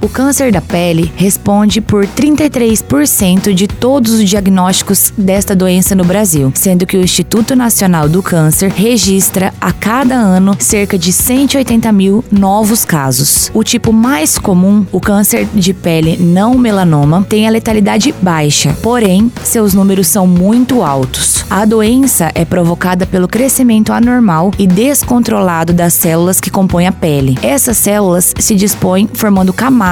[0.00, 6.52] O câncer da pele responde por 33% de todos os diagnósticos desta doença no Brasil,
[6.54, 12.24] sendo que o Instituto Nacional do Câncer registra a cada ano cerca de 180 mil
[12.30, 13.50] novos casos.
[13.54, 19.32] O tipo mais comum, o câncer de pele não melanoma, tem a letalidade baixa, porém,
[19.42, 21.44] seus números são muito altos.
[21.48, 27.38] A doença é provocada pelo crescimento anormal e descontrolado das células que compõem a pele.
[27.42, 29.85] Essas células se dispõem formando camadas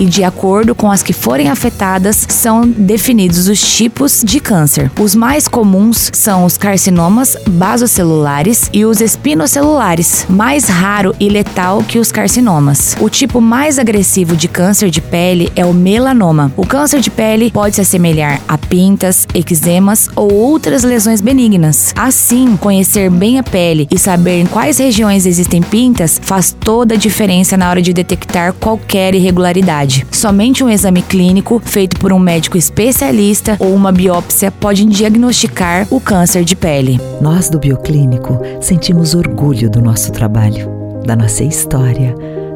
[0.00, 4.90] e, de acordo com as que forem afetadas, são definidos os tipos de câncer.
[4.98, 12.00] Os mais comuns são os carcinomas basocelulares e os espinocelulares, mais raro e letal que
[12.00, 12.96] os carcinomas.
[13.00, 16.52] O tipo mais agressivo de câncer de pele é o melanoma.
[16.56, 21.94] O câncer de pele pode se assemelhar a pintas, eczemas ou outras lesões benignas.
[21.96, 26.98] Assim, conhecer bem a pele e saber em quais regiões existem pintas faz toda a
[26.98, 30.06] diferença na hora de detectar qualquer irregularidade irregularidade.
[30.10, 36.00] Somente um exame clínico feito por um médico especialista ou uma biópsia pode diagnosticar o
[36.00, 36.98] câncer de pele.
[37.20, 42.14] Nós do Bioclínico sentimos orgulho do nosso trabalho, da nossa história,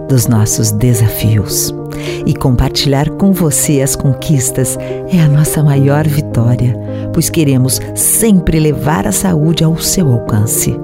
[0.08, 1.74] dos nossos desafios.
[2.24, 4.78] E compartilhar com você as conquistas
[5.12, 6.74] é a nossa maior vitória,
[7.12, 10.74] pois queremos sempre levar a saúde ao seu alcance.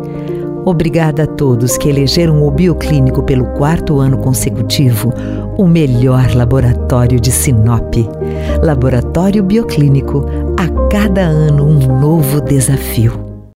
[0.69, 5.15] Obrigada a todos que elegeram o Bioclínico pelo quarto ano consecutivo
[5.57, 7.95] o melhor laboratório de Sinop.
[8.65, 10.27] Laboratório Bioclínico,
[10.59, 13.26] a cada ano um novo desafio.